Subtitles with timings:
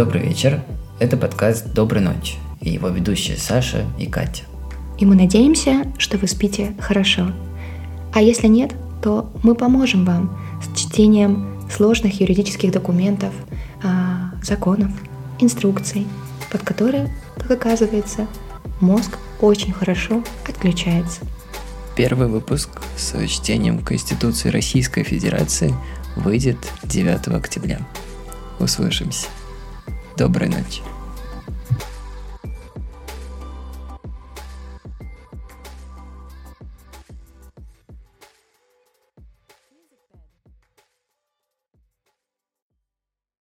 [0.00, 0.62] Добрый вечер.
[0.98, 4.44] Это подкаст «Доброй ночи» и его ведущие Саша и Катя.
[4.98, 7.32] И мы надеемся, что вы спите хорошо.
[8.14, 13.34] А если нет, то мы поможем вам с чтением сложных юридических документов,
[13.84, 14.90] а, законов,
[15.38, 16.06] инструкций,
[16.50, 18.26] под которые, как оказывается,
[18.80, 21.20] мозг очень хорошо отключается.
[21.94, 25.74] Первый выпуск с чтением Конституции Российской Федерации
[26.16, 27.80] выйдет 9 октября.
[28.58, 29.26] Услышимся.
[30.19, 30.81] Доброй ночи.